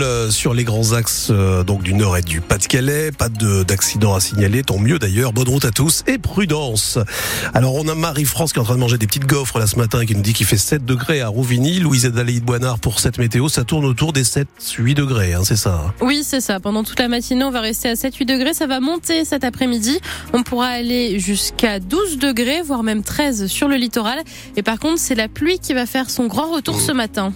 roule 0.00 0.02
euh, 0.02 0.30
sur 0.30 0.54
les 0.54 0.64
grands 0.64 0.92
axes 0.92 1.28
euh, 1.30 1.64
donc 1.64 1.82
du 1.82 1.94
nord 1.94 2.16
et 2.16 2.22
du 2.22 2.40
Pas-de-Calais. 2.40 3.12
Pas 3.12 3.28
d'accident 3.28 4.14
à 4.14 4.20
signaler, 4.20 4.62
tant 4.62 4.78
mieux 4.78 4.98
d'ailleurs. 4.98 5.32
Bonne 5.32 5.48
route 5.48 5.64
à 5.64 5.70
tous 5.70 6.02
et 6.06 6.18
prudence. 6.18 6.98
Alors 7.54 7.74
on 7.74 7.88
a 7.88 7.94
Marie-France 7.94 8.52
qui 8.52 8.58
est 8.58 8.62
en 8.62 8.64
train 8.64 8.74
de 8.74 8.80
manger 8.80 8.98
des 8.98 9.06
petites 9.06 9.26
gaufres 9.26 9.58
là 9.58 9.66
ce 9.66 9.76
matin 9.76 10.04
qui 10.04 10.14
nous 10.14 10.22
dit 10.22 10.32
qu'il 10.32 10.46
fait 10.46 10.56
7 10.56 10.84
degrés 10.84 11.20
à 11.20 11.28
Rouvigny. 11.28 11.80
Louise 11.80 12.06
Adalaïde 12.06 12.44
Boinard 12.44 12.78
pour 12.78 13.00
cette 13.00 13.18
météo, 13.18 13.48
ça 13.48 13.64
tourne 13.64 13.84
autour 13.84 14.12
des 14.12 14.22
7-8 14.22 14.94
degrés, 14.94 15.34
hein, 15.34 15.42
c'est 15.44 15.56
ça 15.56 15.82
hein? 15.86 15.94
Oui, 16.00 16.22
c'est 16.24 16.40
ça. 16.40 16.60
Pendant 16.60 16.84
toute 16.84 16.98
la 16.98 17.08
matinée, 17.08 17.44
on 17.44 17.50
va 17.50 17.60
rester 17.60 17.88
à 17.88 17.94
7-8 17.94 18.26
degrés. 18.26 18.54
Ça 18.54 18.66
va 18.66 18.80
monter 18.80 19.24
cet 19.24 19.44
après-midi. 19.44 20.00
On 20.32 20.42
pourra 20.42 20.68
aller 20.68 21.18
jusqu'à 21.18 21.80
12 21.80 22.18
degrés, 22.18 22.62
voire 22.62 22.82
même 22.82 23.02
13 23.02 23.46
sur 23.46 23.68
le 23.68 23.76
littoral. 23.76 24.20
Et 24.56 24.62
par 24.62 24.78
contre, 24.78 24.98
c'est 24.98 25.14
la 25.14 25.28
pluie 25.28 25.58
qui 25.58 25.74
va 25.74 25.86
faire 25.86 26.10
son 26.10 26.26
grand 26.26 26.52
retour 26.52 26.80
ce 26.80 26.92
matin. 26.92 27.32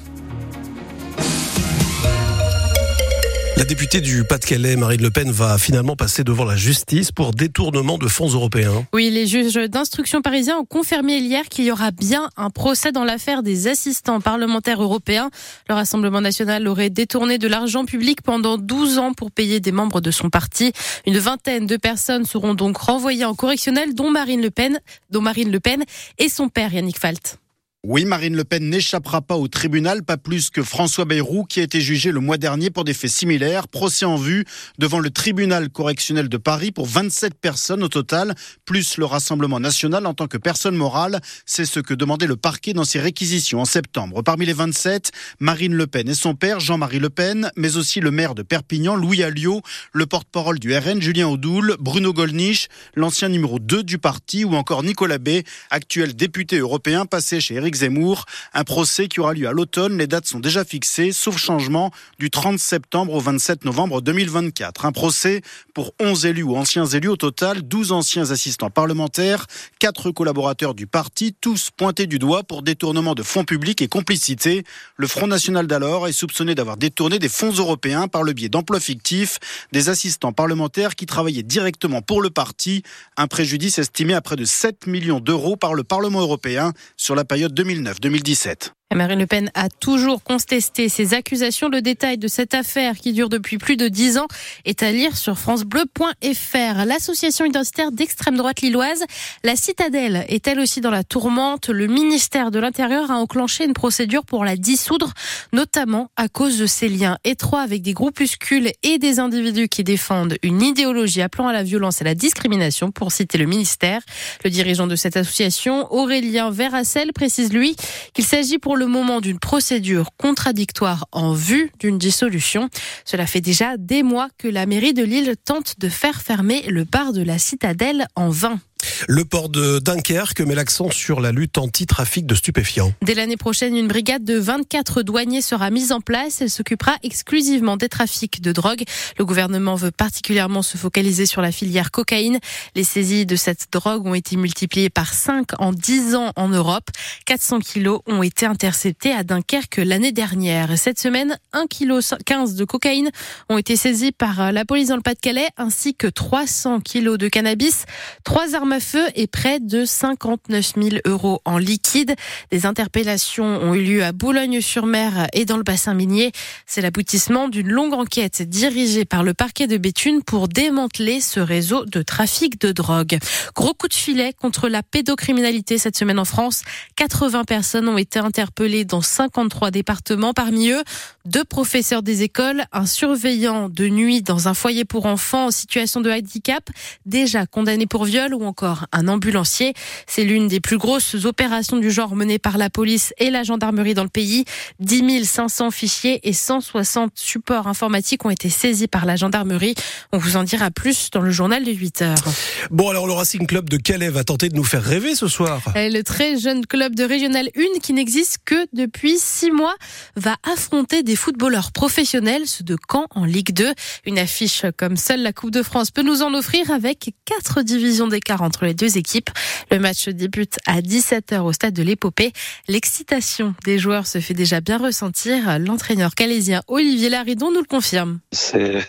La 3.64 3.68
députée 3.68 4.02
du 4.02 4.24
Pas-de-Calais, 4.24 4.76
Marine 4.76 5.00
Le 5.00 5.10
Pen, 5.10 5.30
va 5.30 5.56
finalement 5.56 5.96
passer 5.96 6.22
devant 6.22 6.44
la 6.44 6.54
justice 6.54 7.10
pour 7.10 7.32
détournement 7.32 7.96
de 7.96 8.08
fonds 8.08 8.28
européens. 8.28 8.86
Oui, 8.92 9.08
les 9.08 9.26
juges 9.26 9.54
d'instruction 9.54 10.20
parisiens 10.20 10.58
ont 10.58 10.66
confirmé 10.66 11.16
hier 11.16 11.48
qu'il 11.48 11.64
y 11.64 11.70
aura 11.70 11.90
bien 11.90 12.28
un 12.36 12.50
procès 12.50 12.92
dans 12.92 13.04
l'affaire 13.04 13.42
des 13.42 13.66
assistants 13.66 14.20
parlementaires 14.20 14.82
européens. 14.82 15.30
Le 15.70 15.74
Rassemblement 15.74 16.20
national 16.20 16.68
aurait 16.68 16.90
détourné 16.90 17.38
de 17.38 17.48
l'argent 17.48 17.86
public 17.86 18.20
pendant 18.20 18.58
12 18.58 18.98
ans 18.98 19.14
pour 19.14 19.30
payer 19.30 19.60
des 19.60 19.72
membres 19.72 20.02
de 20.02 20.10
son 20.10 20.28
parti. 20.28 20.74
Une 21.06 21.16
vingtaine 21.16 21.64
de 21.64 21.78
personnes 21.78 22.26
seront 22.26 22.52
donc 22.52 22.76
renvoyées 22.76 23.24
en 23.24 23.34
correctionnel, 23.34 23.94
dont 23.94 24.10
Marine 24.10 24.42
Le 24.42 24.50
Pen, 24.50 24.78
dont 25.08 25.22
Marine 25.22 25.50
Le 25.50 25.60
Pen 25.60 25.84
et 26.18 26.28
son 26.28 26.50
père 26.50 26.74
Yannick 26.74 26.98
Falt. 26.98 27.38
Oui, 27.86 28.06
Marine 28.06 28.34
Le 28.34 28.44
Pen 28.44 28.70
n'échappera 28.70 29.20
pas 29.20 29.36
au 29.36 29.46
tribunal, 29.46 30.04
pas 30.04 30.16
plus 30.16 30.48
que 30.48 30.62
François 30.62 31.04
Bayrou, 31.04 31.44
qui 31.44 31.60
a 31.60 31.64
été 31.64 31.82
jugé 31.82 32.12
le 32.12 32.20
mois 32.20 32.38
dernier 32.38 32.70
pour 32.70 32.82
des 32.82 32.94
faits 32.94 33.10
similaires. 33.10 33.68
Procès 33.68 34.06
en 34.06 34.16
vue 34.16 34.46
devant 34.78 35.00
le 35.00 35.10
tribunal 35.10 35.68
correctionnel 35.68 36.30
de 36.30 36.38
Paris 36.38 36.72
pour 36.72 36.86
27 36.86 37.34
personnes 37.34 37.82
au 37.82 37.88
total, 37.88 38.34
plus 38.64 38.96
le 38.96 39.04
Rassemblement 39.04 39.60
national 39.60 40.06
en 40.06 40.14
tant 40.14 40.28
que 40.28 40.38
personne 40.38 40.76
morale. 40.76 41.20
C'est 41.44 41.66
ce 41.66 41.78
que 41.78 41.92
demandait 41.92 42.26
le 42.26 42.36
parquet 42.36 42.72
dans 42.72 42.86
ses 42.86 43.00
réquisitions 43.00 43.60
en 43.60 43.66
septembre. 43.66 44.22
Parmi 44.22 44.46
les 44.46 44.54
27, 44.54 45.12
Marine 45.38 45.74
Le 45.74 45.86
Pen 45.86 46.08
et 46.08 46.14
son 46.14 46.34
père, 46.34 46.60
Jean-Marie 46.60 47.00
Le 47.00 47.10
Pen, 47.10 47.50
mais 47.54 47.76
aussi 47.76 48.00
le 48.00 48.10
maire 48.10 48.34
de 48.34 48.40
Perpignan, 48.40 48.96
Louis 48.96 49.22
Alliot, 49.22 49.60
le 49.92 50.06
porte-parole 50.06 50.58
du 50.58 50.74
RN, 50.74 51.02
Julien 51.02 51.28
Audoul, 51.28 51.76
Bruno 51.80 52.14
Gollnisch, 52.14 52.68
l'ancien 52.94 53.28
numéro 53.28 53.58
2 53.58 53.82
du 53.82 53.98
parti, 53.98 54.46
ou 54.46 54.54
encore 54.54 54.84
Nicolas 54.84 55.18
B, 55.18 55.42
actuel 55.68 56.16
député 56.16 56.56
européen 56.56 57.04
passé 57.04 57.42
chez 57.42 57.56
Éric 57.56 57.73
Zemmour. 57.74 58.24
Un 58.52 58.64
procès 58.64 59.08
qui 59.08 59.20
aura 59.20 59.34
lieu 59.34 59.48
à 59.48 59.52
l'automne. 59.52 59.98
Les 59.98 60.06
dates 60.06 60.26
sont 60.26 60.40
déjà 60.40 60.64
fixées, 60.64 61.12
sauf 61.12 61.36
changement, 61.36 61.90
du 62.18 62.30
30 62.30 62.58
septembre 62.58 63.12
au 63.14 63.20
27 63.20 63.64
novembre 63.64 64.00
2024. 64.00 64.84
Un 64.84 64.92
procès 64.92 65.42
pour 65.74 65.92
11 66.00 66.26
élus 66.26 66.42
ou 66.42 66.56
anciens 66.56 66.86
élus 66.86 67.08
au 67.08 67.16
total, 67.16 67.62
12 67.62 67.92
anciens 67.92 68.30
assistants 68.30 68.70
parlementaires, 68.70 69.46
4 69.80 70.10
collaborateurs 70.10 70.74
du 70.74 70.86
parti, 70.86 71.34
tous 71.40 71.70
pointés 71.76 72.06
du 72.06 72.18
doigt 72.18 72.42
pour 72.42 72.62
détournement 72.62 73.14
de 73.14 73.22
fonds 73.22 73.44
publics 73.44 73.82
et 73.82 73.88
complicité. 73.88 74.64
Le 74.96 75.06
Front 75.06 75.26
National 75.26 75.66
d'alors 75.66 76.08
est 76.08 76.12
soupçonné 76.12 76.54
d'avoir 76.54 76.76
détourné 76.76 77.18
des 77.18 77.28
fonds 77.28 77.52
européens 77.52 78.08
par 78.08 78.22
le 78.22 78.32
biais 78.32 78.48
d'emplois 78.48 78.80
fictifs, 78.80 79.38
des 79.72 79.88
assistants 79.88 80.32
parlementaires 80.32 80.94
qui 80.94 81.06
travaillaient 81.06 81.42
directement 81.42 82.02
pour 82.02 82.22
le 82.22 82.30
parti. 82.30 82.82
Un 83.16 83.26
préjudice 83.26 83.78
estimé 83.78 84.14
à 84.14 84.20
près 84.20 84.36
de 84.36 84.44
7 84.44 84.86
millions 84.86 85.20
d'euros 85.20 85.56
par 85.56 85.74
le 85.74 85.84
Parlement 85.84 86.20
européen 86.20 86.72
sur 86.96 87.14
la 87.14 87.24
période 87.24 87.54
2009-2017. 87.64 88.72
Marine 88.94 89.18
Le 89.18 89.26
Pen 89.26 89.50
a 89.54 89.68
toujours 89.68 90.22
contesté 90.22 90.88
ces 90.88 91.14
accusations. 91.14 91.68
Le 91.68 91.82
détail 91.82 92.16
de 92.16 92.28
cette 92.28 92.54
affaire 92.54 92.96
qui 92.96 93.12
dure 93.12 93.28
depuis 93.28 93.58
plus 93.58 93.76
de 93.76 93.88
dix 93.88 94.18
ans 94.18 94.28
est 94.64 94.82
à 94.84 94.92
lire 94.92 95.16
sur 95.16 95.36
francebleu.fr. 95.36 96.84
L'association 96.86 97.44
identitaire 97.44 97.90
d'extrême 97.90 98.36
droite 98.36 98.60
lilloise, 98.60 99.04
la 99.42 99.56
Citadelle, 99.56 100.24
est 100.28 100.46
elle 100.46 100.60
aussi 100.60 100.80
dans 100.80 100.92
la 100.92 101.02
tourmente? 101.02 101.70
Le 101.70 101.88
ministère 101.88 102.52
de 102.52 102.60
l'Intérieur 102.60 103.10
a 103.10 103.16
enclenché 103.16 103.64
une 103.64 103.72
procédure 103.72 104.24
pour 104.24 104.44
la 104.44 104.56
dissoudre, 104.56 105.12
notamment 105.52 106.08
à 106.16 106.28
cause 106.28 106.58
de 106.58 106.66
ses 106.66 106.88
liens 106.88 107.18
étroits 107.24 107.62
avec 107.62 107.82
des 107.82 107.94
groupuscules 107.94 108.70
et 108.84 108.98
des 108.98 109.18
individus 109.18 109.68
qui 109.68 109.82
défendent 109.82 110.36
une 110.42 110.62
idéologie 110.62 111.22
appelant 111.22 111.48
à 111.48 111.52
la 111.52 111.64
violence 111.64 112.00
et 112.00 112.04
à 112.04 112.08
la 112.08 112.14
discrimination, 112.14 112.92
pour 112.92 113.10
citer 113.10 113.38
le 113.38 113.46
ministère. 113.46 114.02
Le 114.44 114.50
dirigeant 114.50 114.86
de 114.86 114.94
cette 114.94 115.16
association, 115.16 115.92
Aurélien 115.92 116.50
Verracel, 116.50 117.12
précise 117.12 117.52
lui 117.52 117.74
qu'il 118.12 118.24
s'agit 118.24 118.58
pour 118.58 118.73
le 118.76 118.84
le 118.84 118.90
moment 118.90 119.22
d'une 119.22 119.38
procédure 119.38 120.10
contradictoire 120.18 121.06
en 121.10 121.32
vue 121.32 121.72
d'une 121.78 121.96
dissolution. 121.96 122.68
Cela 123.06 123.26
fait 123.26 123.40
déjà 123.40 123.78
des 123.78 124.02
mois 124.02 124.28
que 124.36 124.46
la 124.46 124.66
mairie 124.66 124.92
de 124.92 125.02
Lille 125.02 125.36
tente 125.42 125.76
de 125.78 125.88
faire 125.88 126.20
fermer 126.20 126.62
le 126.68 126.84
bar 126.84 127.14
de 127.14 127.22
la 127.22 127.38
citadelle 127.38 128.06
en 128.14 128.28
vain. 128.28 128.60
Le 129.08 129.24
port 129.24 129.48
de 129.48 129.78
Dunkerque 129.78 130.40
met 130.40 130.54
l'accent 130.54 130.90
sur 130.90 131.20
la 131.20 131.32
lutte 131.32 131.58
anti-trafic 131.58 132.26
de 132.26 132.34
stupéfiants. 132.34 132.92
Dès 133.02 133.14
l'année 133.14 133.36
prochaine, 133.36 133.76
une 133.76 133.88
brigade 133.88 134.24
de 134.24 134.38
24 134.38 135.02
douaniers 135.02 135.42
sera 135.42 135.70
mise 135.70 135.92
en 135.92 136.00
place. 136.00 136.40
Elle 136.40 136.50
s'occupera 136.50 136.96
exclusivement 137.02 137.76
des 137.76 137.88
trafics 137.88 138.40
de 138.40 138.52
drogue. 138.52 138.84
Le 139.18 139.24
gouvernement 139.24 139.74
veut 139.74 139.90
particulièrement 139.90 140.62
se 140.62 140.76
focaliser 140.76 141.26
sur 141.26 141.40
la 141.40 141.52
filière 141.52 141.90
cocaïne. 141.90 142.38
Les 142.74 142.84
saisies 142.84 143.26
de 143.26 143.36
cette 143.36 143.66
drogue 143.72 144.06
ont 144.06 144.14
été 144.14 144.36
multipliées 144.36 144.90
par 144.90 145.14
5 145.14 145.60
en 145.60 145.72
10 145.72 146.14
ans 146.14 146.32
en 146.36 146.48
Europe. 146.48 146.90
400 147.26 147.60
kilos 147.60 148.00
ont 148.06 148.22
été 148.22 148.46
interceptés 148.46 149.12
à 149.12 149.24
Dunkerque 149.24 149.78
l'année 149.78 150.12
dernière. 150.12 150.76
Cette 150.76 150.98
semaine, 150.98 151.38
1 151.52 151.66
kg 151.66 152.00
15 152.24 152.54
de 152.54 152.64
cocaïne 152.64 153.10
ont 153.48 153.58
été 153.58 153.76
saisis 153.76 154.12
par 154.12 154.52
la 154.52 154.64
police 154.64 154.88
dans 154.88 154.96
le 154.96 155.02
Pas-de-Calais 155.02 155.48
ainsi 155.56 155.94
que 155.94 156.06
300 156.06 156.80
kilos 156.80 157.18
de 157.18 157.28
cannabis. 157.28 157.84
Trois 158.24 158.54
armes 158.54 158.73
à 158.74 158.80
feu 158.80 159.06
et 159.14 159.28
près 159.28 159.60
de 159.60 159.84
59 159.84 160.72
000 160.76 160.96
euros 161.04 161.40
en 161.44 161.58
liquide. 161.58 162.16
Des 162.50 162.66
interpellations 162.66 163.44
ont 163.44 163.72
eu 163.72 163.82
lieu 163.82 164.02
à 164.02 164.10
Boulogne-sur-Mer 164.10 165.28
et 165.32 165.44
dans 165.44 165.56
le 165.56 165.62
bassin 165.62 165.94
minier. 165.94 166.32
C'est 166.66 166.80
l'aboutissement 166.80 167.46
d'une 167.46 167.68
longue 167.68 167.92
enquête 167.92 168.42
dirigée 168.42 169.04
par 169.04 169.22
le 169.22 169.32
parquet 169.32 169.68
de 169.68 169.76
Béthune 169.76 170.24
pour 170.24 170.48
démanteler 170.48 171.20
ce 171.20 171.38
réseau 171.38 171.84
de 171.84 172.02
trafic 172.02 172.60
de 172.60 172.72
drogue. 172.72 173.18
Gros 173.54 173.74
coup 173.74 173.86
de 173.86 173.94
filet 173.94 174.32
contre 174.32 174.68
la 174.68 174.82
pédocriminalité 174.82 175.78
cette 175.78 175.96
semaine 175.96 176.18
en 176.18 176.24
France. 176.24 176.62
80 176.96 177.44
personnes 177.44 177.88
ont 177.88 177.98
été 177.98 178.18
interpellées 178.18 178.84
dans 178.84 179.02
53 179.02 179.70
départements. 179.70 180.32
Parmi 180.32 180.70
eux, 180.70 180.82
deux 181.26 181.44
professeurs 181.44 182.02
des 182.02 182.24
écoles, 182.24 182.64
un 182.72 182.86
surveillant 182.86 183.68
de 183.68 183.86
nuit 183.86 184.22
dans 184.22 184.48
un 184.48 184.54
foyer 184.54 184.84
pour 184.84 185.06
enfants 185.06 185.46
en 185.46 185.50
situation 185.52 186.00
de 186.00 186.10
handicap, 186.10 186.68
déjà 187.06 187.46
condamné 187.46 187.86
pour 187.86 188.04
viol 188.04 188.34
ou 188.34 188.44
encore 188.44 188.63
un 188.92 189.08
ambulancier. 189.08 189.74
C'est 190.06 190.24
l'une 190.24 190.48
des 190.48 190.60
plus 190.60 190.78
grosses 190.78 191.24
opérations 191.24 191.76
du 191.76 191.90
genre 191.90 192.16
menées 192.16 192.38
par 192.38 192.58
la 192.58 192.70
police 192.70 193.12
et 193.18 193.30
la 193.30 193.42
gendarmerie 193.42 193.94
dans 193.94 194.02
le 194.02 194.08
pays. 194.08 194.44
10 194.80 195.24
500 195.24 195.70
fichiers 195.70 196.20
et 196.28 196.32
160 196.32 197.12
supports 197.14 197.66
informatiques 197.66 198.24
ont 198.24 198.30
été 198.30 198.48
saisis 198.48 198.88
par 198.88 199.06
la 199.06 199.16
gendarmerie. 199.16 199.74
On 200.12 200.18
vous 200.18 200.36
en 200.36 200.44
dira 200.44 200.70
plus 200.70 201.10
dans 201.10 201.20
le 201.20 201.30
journal 201.30 201.64
de 201.64 201.72
8 201.72 202.02
heures. 202.02 202.24
Bon, 202.70 202.88
alors 202.88 203.06
le 203.06 203.12
Racing 203.12 203.46
Club 203.46 203.68
de 203.68 203.76
Calais 203.76 204.08
va 204.08 204.24
tenter 204.24 204.48
de 204.48 204.56
nous 204.56 204.64
faire 204.64 204.82
rêver 204.82 205.14
ce 205.14 205.28
soir. 205.28 205.60
Le 205.74 206.02
très 206.02 206.38
jeune 206.38 206.66
club 206.66 206.94
de 206.94 207.04
Régional 207.04 207.48
1 207.56 207.80
qui 207.80 207.92
n'existe 207.92 208.38
que 208.44 208.66
depuis 208.72 209.18
6 209.18 209.50
mois 209.50 209.74
va 210.16 210.36
affronter 210.42 211.02
des 211.02 211.16
footballeurs 211.16 211.72
professionnels, 211.72 212.46
ceux 212.46 212.64
de 212.64 212.76
Caen 212.90 213.06
en 213.10 213.24
Ligue 213.24 213.52
2. 213.52 213.72
Une 214.06 214.18
affiche 214.18 214.64
comme 214.76 214.96
seule 214.96 215.22
la 215.22 215.32
Coupe 215.32 215.50
de 215.50 215.62
France 215.62 215.90
peut 215.90 216.02
nous 216.02 216.22
en 216.22 216.34
offrir 216.34 216.70
avec 216.70 217.10
4 217.24 217.62
divisions 217.62 218.08
d'écart 218.08 218.42
entre 218.54 218.66
les 218.66 218.74
deux 218.74 218.98
équipes. 218.98 219.30
Le 219.72 219.80
match 219.80 220.08
débute 220.08 220.58
à 220.66 220.80
17h 220.80 221.40
au 221.40 221.52
stade 221.52 221.74
de 221.74 221.82
l'Épopée. 221.82 222.32
L'excitation 222.68 223.54
des 223.64 223.78
joueurs 223.78 224.06
se 224.06 224.20
fait 224.20 224.34
déjà 224.34 224.60
bien 224.60 224.78
ressentir. 224.78 225.58
L'entraîneur 225.58 226.14
calésien 226.14 226.62
Olivier 226.68 227.08
Laridon 227.08 227.50
nous 227.50 227.58
le 227.58 227.66
confirme. 227.66 228.20
C'est 228.30 228.86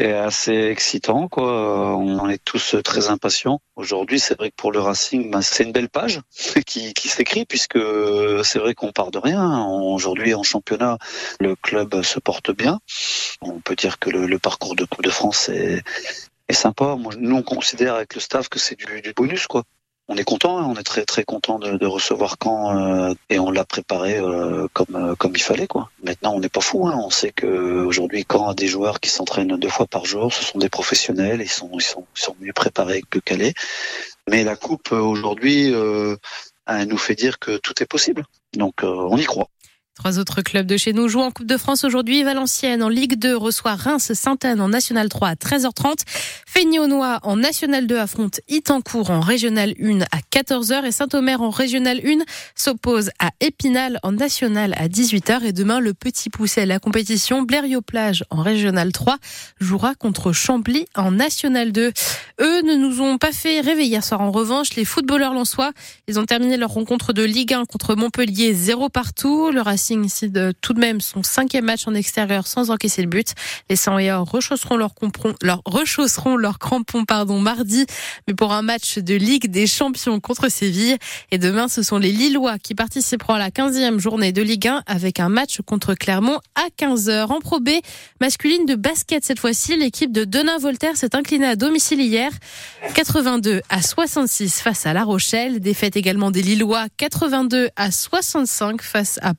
assez 0.00 0.54
excitant, 0.54 1.28
quoi. 1.28 1.96
On 1.96 2.28
est 2.28 2.44
tous 2.44 2.74
très 2.82 3.10
impatients. 3.10 3.60
Aujourd'hui, 3.76 4.18
c'est 4.18 4.36
vrai 4.36 4.50
que 4.50 4.56
pour 4.56 4.72
le 4.72 4.80
Racing, 4.80 5.30
ben, 5.30 5.40
c'est 5.40 5.62
une 5.62 5.72
belle 5.72 5.88
page 5.88 6.20
qui, 6.66 6.92
s'écrit 7.08 7.44
puisque 7.44 7.78
c'est 8.42 8.58
vrai 8.58 8.74
qu'on 8.74 8.90
part 8.90 9.12
de 9.12 9.18
rien. 9.18 9.64
Aujourd'hui, 9.66 10.34
en 10.34 10.42
championnat, 10.42 10.98
le 11.38 11.54
club 11.54 12.02
se 12.02 12.18
porte 12.18 12.50
bien. 12.50 12.80
On 13.40 13.60
peut 13.60 13.76
dire 13.76 14.00
que 14.00 14.10
le 14.10 14.38
parcours 14.40 14.74
de 14.74 14.84
Coupe 14.84 15.04
de 15.04 15.10
France 15.10 15.48
est, 15.48 15.82
est 16.50 16.54
sympa. 16.54 16.96
nous, 17.18 17.36
on 17.36 17.42
considère 17.42 17.94
avec 17.94 18.14
le 18.14 18.20
staff 18.20 18.48
que 18.48 18.58
c'est 18.58 18.76
du, 18.76 19.12
bonus, 19.14 19.46
quoi. 19.46 19.64
On 20.08 20.16
est 20.16 20.24
content, 20.24 20.58
hein. 20.58 20.66
on 20.68 20.74
est 20.74 20.82
très 20.82 21.04
très 21.04 21.22
content 21.22 21.60
de, 21.60 21.86
recevoir 21.86 22.34
Caen 22.42 22.76
euh, 22.76 23.14
et 23.28 23.38
on 23.38 23.52
l'a 23.52 23.64
préparé 23.64 24.18
euh, 24.18 24.66
comme 24.72 24.96
euh, 24.96 25.14
comme 25.14 25.36
il 25.36 25.42
fallait, 25.42 25.68
quoi. 25.68 25.90
Maintenant, 26.02 26.34
on 26.34 26.40
n'est 26.40 26.48
pas 26.48 26.60
fou, 26.60 26.88
hein. 26.88 27.00
on 27.00 27.10
sait 27.10 27.30
que 27.30 27.46
aujourd'hui 27.84 28.26
Caen 28.28 28.48
a 28.48 28.54
des 28.54 28.66
joueurs 28.66 28.98
qui 28.98 29.08
s'entraînent 29.08 29.56
deux 29.56 29.68
fois 29.68 29.86
par 29.86 30.06
jour, 30.06 30.32
ce 30.32 30.44
sont 30.44 30.58
des 30.58 30.68
professionnels, 30.68 31.40
ils 31.40 31.48
sont 31.48 31.70
ils 31.74 31.80
sont, 31.82 32.36
mieux 32.40 32.52
préparés 32.52 33.04
que 33.08 33.20
Calais. 33.20 33.54
Mais 34.28 34.42
la 34.42 34.56
coupe 34.56 34.90
aujourd'hui, 34.90 35.72
nous 35.72 36.98
fait 36.98 37.14
dire 37.14 37.38
que 37.38 37.56
tout 37.58 37.80
est 37.80 37.86
possible. 37.86 38.24
Donc 38.54 38.82
on 38.82 39.16
y 39.16 39.24
croit. 39.24 39.48
Trois 39.96 40.18
autres 40.18 40.40
clubs 40.40 40.66
de 40.66 40.78
chez 40.78 40.94
nous 40.94 41.08
jouent 41.08 41.20
en 41.20 41.30
Coupe 41.30 41.46
de 41.46 41.58
France 41.58 41.84
aujourd'hui. 41.84 42.22
Valenciennes 42.22 42.82
en 42.82 42.88
Ligue 42.88 43.18
2 43.18 43.36
reçoit 43.36 43.74
Reims-Sainte-Anne 43.74 44.60
en 44.60 44.68
National 44.68 45.10
3 45.10 45.28
à 45.28 45.34
13h30. 45.34 46.04
Féniaunois 46.46 47.18
en 47.22 47.36
National 47.36 47.86
2 47.86 47.98
affronte 47.98 48.40
Itancourt 48.48 49.10
en 49.10 49.20
Régional 49.20 49.74
1 49.78 50.00
à 50.00 50.20
14h 50.32 50.86
et 50.86 50.92
Saint-Omer 50.92 51.42
en 51.42 51.50
Régional 51.50 52.00
1 52.02 52.24
s'oppose 52.54 53.10
à 53.18 53.30
Épinal 53.40 53.98
en 54.02 54.12
National 54.12 54.74
à 54.78 54.88
18h 54.88 55.44
et 55.44 55.52
demain 55.52 55.80
le 55.80 55.92
petit 55.92 56.30
poussé 56.30 56.62
à 56.62 56.66
la 56.66 56.78
compétition 56.78 57.42
Blériot-Plage 57.42 58.24
en 58.30 58.42
Régional 58.42 58.92
3 58.92 59.18
jouera 59.60 59.94
contre 59.94 60.32
Chambly 60.32 60.86
en 60.96 61.10
National 61.10 61.72
2. 61.72 61.92
Eux 62.40 62.62
ne 62.62 62.74
nous 62.74 63.02
ont 63.02 63.18
pas 63.18 63.32
fait 63.32 63.60
rêver 63.60 63.84
hier 63.84 64.02
soir. 64.02 64.22
En 64.22 64.30
revanche, 64.30 64.76
les 64.76 64.86
footballeurs 64.86 65.34
lensois, 65.34 65.72
ils 66.08 66.18
ont 66.18 66.24
terminé 66.24 66.56
leur 66.56 66.70
rencontre 66.70 67.12
de 67.12 67.22
Ligue 67.22 67.52
1 67.52 67.66
contre 67.66 67.96
Montpellier 67.96 68.54
0 68.54 68.88
partout. 68.88 69.50
Racing 69.80 70.10
de 70.28 70.52
tout 70.60 70.74
de 70.74 70.78
même 70.78 71.00
son 71.00 71.22
cinquième 71.22 71.64
match 71.64 71.88
en 71.88 71.94
extérieur 71.94 72.46
sans 72.46 72.70
encaisser 72.70 73.00
le 73.00 73.08
but. 73.08 73.32
Les 73.70 73.76
100 73.76 74.24
rechausseront 74.24 74.76
leurs 74.76 74.92
leur, 75.42 75.62
rechausseront 75.64 76.36
leurs 76.36 76.58
crampons 76.58 77.06
pardon, 77.06 77.38
mardi, 77.38 77.86
mais 78.28 78.34
pour 78.34 78.52
un 78.52 78.60
match 78.60 78.98
de 78.98 79.14
Ligue 79.14 79.50
des 79.50 79.66
Champions 79.66 80.20
contre 80.20 80.50
Séville. 80.50 80.98
Et 81.30 81.38
demain, 81.38 81.68
ce 81.68 81.82
sont 81.82 81.96
les 81.96 82.12
Lillois 82.12 82.58
qui 82.58 82.74
participeront 82.74 83.34
à 83.34 83.38
la 83.38 83.48
15e 83.48 83.98
journée 83.98 84.32
de 84.32 84.42
Ligue 84.42 84.68
1 84.68 84.82
avec 84.86 85.18
un 85.18 85.30
match 85.30 85.60
contre 85.64 85.94
Clermont 85.94 86.40
à 86.54 86.68
15h. 86.78 87.32
En 87.32 87.40
Pro 87.40 87.58
B, 87.58 87.70
masculine 88.20 88.66
de 88.66 88.74
basket 88.74 89.24
cette 89.24 89.38
fois-ci, 89.38 89.78
l'équipe 89.78 90.12
de 90.12 90.24
Denain-Voltaire 90.24 90.96
s'est 90.98 91.16
inclinée 91.16 91.46
à 91.46 91.56
domicile 91.56 92.02
hier. 92.02 92.30
82 92.94 93.62
à 93.70 93.80
66 93.80 94.60
face 94.60 94.84
à 94.84 94.92
La 94.92 95.04
Rochelle. 95.04 95.60
Défaite 95.60 95.96
également 95.96 96.30
des 96.30 96.42
Lillois 96.42 96.84
82 96.98 97.70
à 97.76 97.90
65 97.90 98.82
face 98.82 99.18
à 99.22 99.32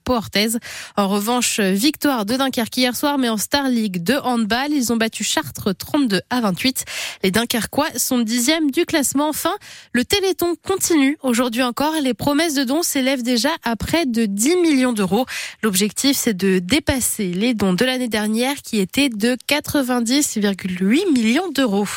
En 0.98 1.08
revanche, 1.08 1.60
victoire 1.60 2.26
de 2.26 2.36
Dunkerque 2.36 2.78
hier 2.78 2.96
soir, 2.96 3.18
mais 3.18 3.30
en 3.30 3.38
Star 3.38 3.68
League 3.70 4.04
de 4.04 4.16
handball, 4.16 4.72
ils 4.72 4.92
ont 4.92 4.98
battu 4.98 5.24
Chartres 5.24 5.76
32 5.76 6.22
à 6.30 6.42
28. 6.42 6.86
Les 7.24 7.32
Dunkerquois 7.32 7.88
sont 7.98 8.20
dixièmes 8.20 8.72
du 8.72 8.86
classement. 8.86 9.30
Enfin, 9.30 9.54
le 9.94 10.06
Téléthon 10.06 10.56
continue 10.66 11.18
aujourd'hui 11.22 11.64
encore. 11.64 11.94
Les 12.02 12.14
promesses 12.14 12.54
de 12.54 12.64
dons 12.64 12.84
s'élèvent 12.84 13.24
déjà 13.24 13.50
à 13.64 13.76
près 13.76 14.06
de 14.06 14.26
10 14.26 14.58
millions 14.58 14.94
d'euros. 14.94 15.26
L'objectif, 15.64 16.18
c'est 16.18 16.36
de 16.36 16.60
dépasser 16.60 17.34
les 17.34 17.54
dons 17.54 17.74
de 17.74 17.86
l'année 17.86 18.08
dernière 18.08 18.56
qui 18.62 18.80
étaient 18.80 19.10
de 19.10 19.38
90,8 19.48 21.14
millions 21.14 21.50
d'euros. 21.50 21.88